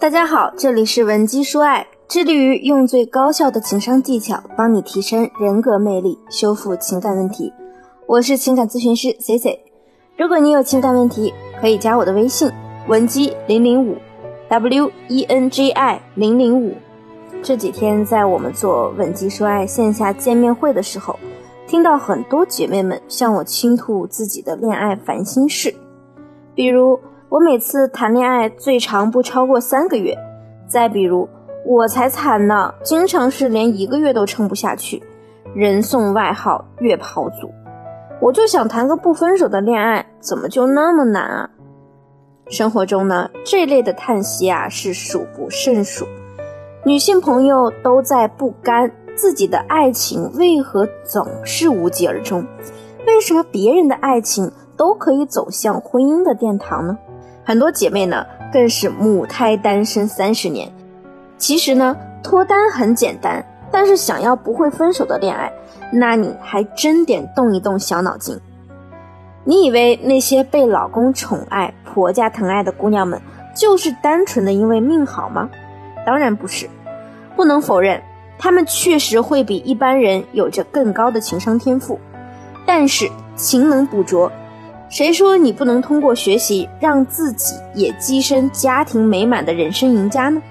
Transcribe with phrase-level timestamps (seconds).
[0.00, 7.52] 大家好，这里是文姬说爱，致力于用最高效的情商技巧帮你提升人格魅力，修复情感问题。
[8.06, 9.62] 我是情感咨询师 C C。
[10.16, 12.50] 如果你有情感问题，可以加我的微信
[12.88, 13.94] 文姬零零五
[14.48, 16.74] ，W E N G I 零零五。
[17.42, 21.18] 这几天在我们做文姬说爱线下见面会的时候，
[21.66, 25.74] 听到很多姐妹们向我倾吐自己的恋爱烦心事，
[26.54, 26.98] 比如。
[27.30, 30.18] 我每次谈恋爱最长不超过三个月，
[30.66, 31.28] 再比如
[31.64, 35.00] 我才惨呢，经常是连一个月都撑不下去，
[35.54, 37.48] 人送外号月跑组。
[38.20, 41.48] 我就想谈个不分手的恋爱，怎么就那么难啊？
[42.48, 46.04] 生活中呢，这类的叹息啊是数不胜数，
[46.84, 52.44] 女性朋友都在不甘自己的爱情为何总是无疾而终，
[53.06, 56.98] 为什么别人的爱情都可以走向婚姻的殿堂呢？
[57.50, 60.70] 很多姐妹呢，更是母胎单身三十年。
[61.36, 65.52] 其实呢，脱单很简单，但是想要不会分手的恋爱，
[65.92, 68.38] 那你还真得动一动小脑筋。
[69.42, 73.20] 你以为那些被老公宠爱、婆家疼爱的姑娘们，
[73.52, 75.50] 就是单纯的因为命好吗？
[76.06, 76.70] 当然不是。
[77.34, 78.00] 不能否认，
[78.38, 81.98] 她们确实会比一般人有着更高的情商天赋，
[82.64, 84.30] 但是勤能补拙。
[84.90, 90.42] 谁说你不能通过学习让自己也跻身家庭美满的人生赢家呢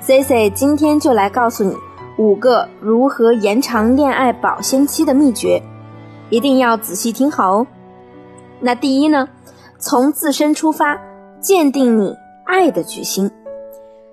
[0.00, 1.74] ？C C 今天就来告诉你
[2.18, 5.62] 五个如何延长恋爱保鲜期的秘诀，
[6.28, 7.66] 一定要仔细听好哦。
[8.60, 9.26] 那第一呢，
[9.78, 11.00] 从自身出发，
[11.40, 12.14] 鉴定你
[12.44, 13.30] 爱的决心。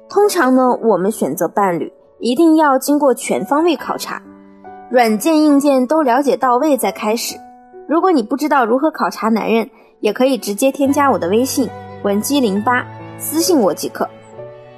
[0.08, 4.22] 通常呢，我们选择伴侣一定要经过全方位考察，
[4.90, 7.36] 软件硬件都了解到位再开始。
[7.88, 11.70] 如果你不知道如何考察男人，也可以直接添加我的微信
[12.04, 12.86] 文姬零八，
[13.18, 14.10] 私信我即可。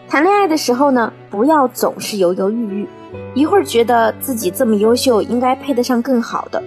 [0.09, 2.87] 谈恋爱的时候呢，不要总是犹犹豫豫，
[3.33, 6.61] 一会儿觉得自己这么优秀，应该配得上更好的，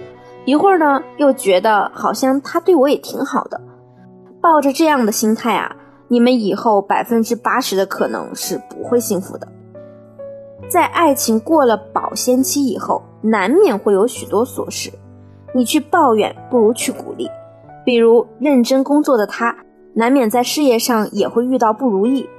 [0.45, 3.61] 一会儿呢又觉得好像他对我也挺好的。
[4.41, 5.75] 抱着这样的心态啊，
[6.07, 9.47] 你们以后百分之八十的可能是不会幸福的。
[10.69, 14.91] 在爱情过了保鲜期以后，难免会有许多琐事。
[15.57, 17.27] 你去抱怨不如去鼓励，
[17.83, 19.55] 比如认真工作的他，
[19.95, 22.29] 难免在事业上也会遇到不如意，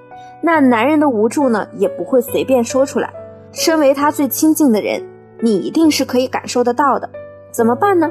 [0.40, 3.12] 那男人的无助呢，也不会随便说出来。
[3.50, 5.04] 身为他最亲近的人，
[5.40, 7.10] 你一定是可以感受得到的。
[7.50, 8.08] 怎么办呢？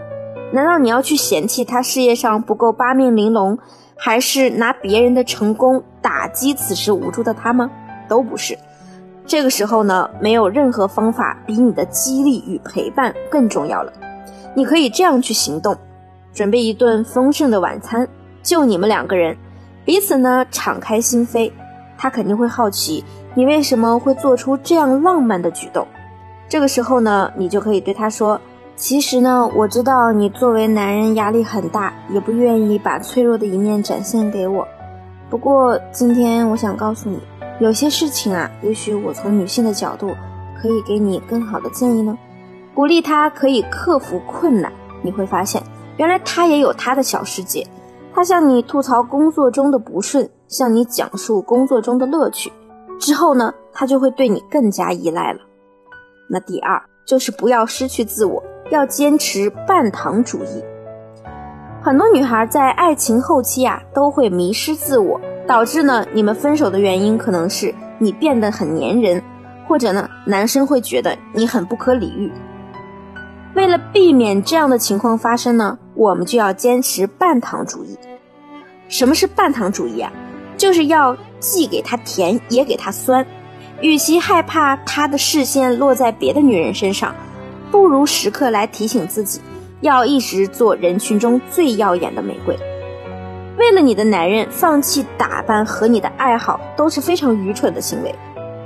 [0.52, 3.58] 难道你要去嫌弃他事业上不够八面玲珑，
[3.96, 7.72] 还是拿别人的成功打击此时无助的他吗？
[8.10, 8.58] 都不是。
[9.26, 13.94] 这个时候呢，没有任何方法比你的激励与陪伴更重要了。
[14.58, 15.78] 你可以这样去行动，
[16.34, 18.10] 准备一顿丰盛的晚餐，
[18.42, 19.38] 就你们两个人，
[19.86, 21.52] 彼此呢敞开心扉，
[21.96, 25.86] 他肯定会好奇你为什么会做出这样浪漫的举动。
[26.50, 28.42] 这个时候呢，你就可以对他说
[28.76, 34.68] ：“其实呢，我知道你作为男人压力很大，也不愿意把脆弱的一面展现给我。
[35.30, 37.20] 不过今天我想告诉你，
[37.60, 40.16] 有些事情啊，也许我从女性的角度
[40.60, 42.18] 可以给你更好的建议呢。”
[42.78, 44.72] 鼓励他可以克服困难，
[45.02, 45.64] 你会发现，
[45.98, 47.66] 原来他也有他的小世界。
[48.14, 52.54] 他向你吐槽工作中的不顺，向你讲述工作中的乐趣，
[53.00, 55.40] 之后呢，他就会对你更加依赖了。
[56.30, 60.64] 那第二就是不要失去自我，要坚持半糖主义。
[61.82, 69.24] 很多女孩在爱情后期啊，都会迷失自我，导致呢，你们分手的原因可能是你变得很粘人，
[69.68, 72.32] 或者呢，男生会觉得你很不可理喻。
[73.56, 77.98] 为了避免这样的情况发生呢，我们就要坚持半糖主义。
[78.88, 80.12] 什么是半糖主义啊？
[80.58, 83.26] 就是要既给他甜也给他酸。
[83.82, 87.14] 与其害怕他的视线落在别的女人身上，
[87.70, 89.40] 不如时刻来提醒自己，
[89.82, 92.58] 要一直做人群中最耀眼的玫瑰。
[93.58, 98.16] 为了你的男人，放弃打扮和你的爱好都是非常愚蠢的行为。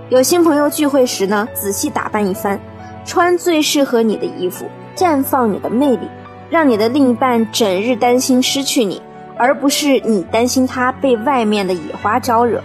[0.10, 2.58] 有新朋友聚会时呢，仔细打扮一番，
[3.06, 4.66] 穿最适合你的衣服。
[4.94, 6.08] 绽放你的魅力，
[6.50, 9.02] 让你的另一半整日担心失去你，
[9.38, 12.62] 而不是你担心他被外面的野花招惹。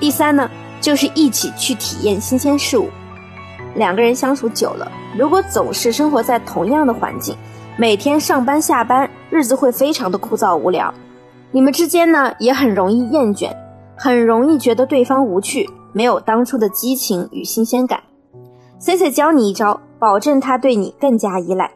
[0.00, 0.50] 第三呢，
[0.80, 2.90] 就是一起去体验新鲜事物。
[3.76, 7.36] 两个人相处久了，如果总是生活在同样的环境，
[7.78, 10.92] 每天上班下班，日子会非常的枯燥无聊。
[11.52, 13.48] 你们之间呢，也很容易厌倦，
[13.96, 18.02] 很容易觉得对方无趣，没有当初的激情与新鲜感。
[18.82, 19.80] Cici 教你一招。
[20.02, 21.70] 保证他对你更加依赖。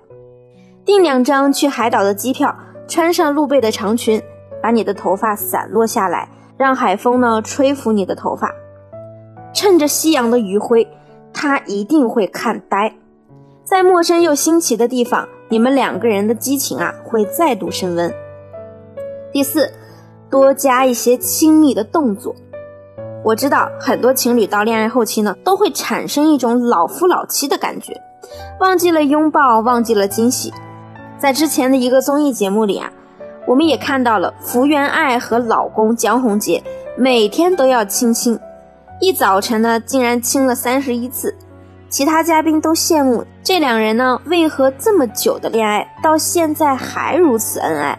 [0.85, 2.53] 订两张去海岛的机票，
[2.89, 4.21] 穿上露背的长裙，
[4.61, 8.53] 把你的头发散落下来，让海风呢吹拂你的头发，
[9.55, 10.89] 趁着夕阳的余晖，
[11.33, 12.97] 他一定会看呆。
[13.63, 18.13] 在陌生又新奇的地方，你们两个人的激情啊会再度升温。
[19.31, 19.71] 第四，
[20.29, 22.35] 多加一些亲密的动作。
[23.27, 28.01] 我知道很多情侣到恋爱后期呢，都会产生一种老夫老妻的感觉，
[28.61, 30.55] 忘记了拥抱，忘记了惊喜。
[31.19, 32.89] 在之前的一个综艺节目里啊。
[33.45, 36.61] 我们也看到了福原爱和老公江宏杰
[36.97, 38.39] 每天都要亲亲，
[39.01, 41.33] 一早晨呢竟然亲了三十一次，
[41.89, 47.99] 其他嘉宾都羡慕这两人呢为何这么久的恋爱到现在还如此恩爱。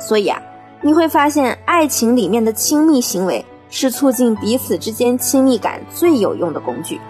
[0.00, 0.40] 所以啊，
[0.80, 7.00] 你会发现爱情里面的亲密行为是促进彼此之间亲密感最有用的工具。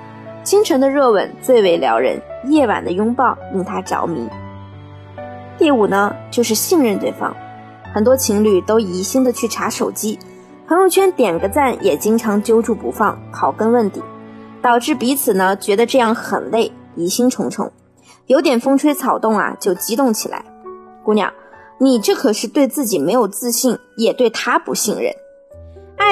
[0.45, 4.29] 清晨的热吻最为撩人，夜晚的拥抱令他着迷。
[5.59, 7.37] 第五呢，就是信任对方。
[7.93, 10.19] 很多情侣都疑心的去查手机，
[10.69, 14.01] 朋友圈点个赞也经常揪住不放，刨根问底，
[14.63, 17.71] 导致彼此呢觉得这样很累，疑心重重，
[18.27, 20.45] 有点风吹草动啊就激动起来。
[21.05, 21.33] 姑娘，
[21.79, 25.13] 你这可是对自己没有自信，也对他不信任。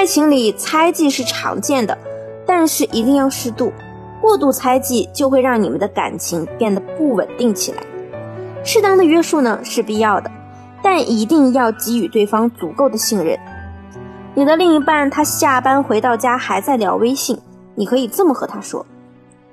[0.01, 1.95] 爱情里猜忌是常见的，
[2.43, 3.71] 但是一定要适度，
[4.19, 7.83] 过度猜忌就会让你们的感情变得不稳定起来。
[8.63, 10.31] 适当的约束呢是必要的。
[10.81, 13.37] 但一定要给予对方足够的信任。
[14.33, 17.37] 你的另一半他下班回到家还在聊微信，
[17.75, 18.83] 你可以这么和他说：“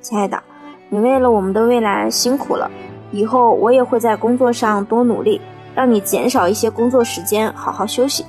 [0.01, 0.43] 亲爱的，
[0.89, 2.71] 你为了我们的未来辛苦了，
[3.13, 5.43] 以后我也会在工作上多努力，
[5.75, 8.25] 让你减少一些工作时间，好好休息。”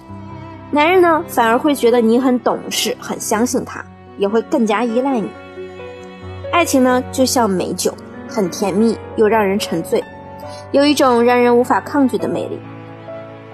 [0.71, 3.83] 男人呢，反而会觉得你很懂事，很相信他，
[4.17, 5.27] 也会更加依赖你。
[6.51, 7.91] 爱情呢，就像美酒，
[8.27, 10.03] 很甜蜜又让人沉醉，
[10.71, 12.59] 有一种让人无法抗拒的魅力。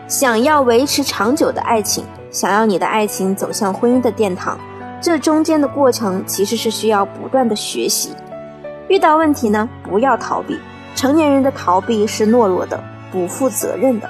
[0.09, 4.59] 想要维持长久的爱情，想要你的爱情走向婚姻的殿堂，
[5.01, 8.11] 这中间的过程其实是需要不断的学习。
[8.89, 10.59] 遇到问题呢，不要逃避。
[10.95, 14.09] 成年人的逃避是懦弱的，不负责任的。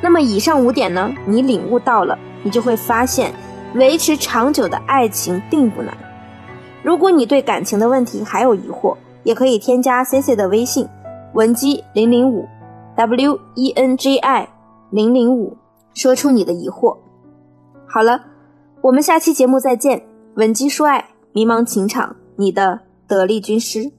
[0.00, 3.32] 那么以上五点呢，你领悟到了，你就会发现，
[3.74, 5.96] 维持长久的爱情并不难。
[6.82, 10.88] 如果你对感情的问题还有疑惑，也可以添加 C C 的微信，
[11.34, 12.46] 文姬零零五
[12.96, 14.48] ，W E N G I。
[14.90, 15.54] 零零五，
[15.92, 16.96] 说出你的疑惑。
[17.86, 18.22] 好了，
[18.80, 20.02] 我们下期节目再见。
[20.36, 23.92] 文姬说爱，迷茫情场，你的得力军师。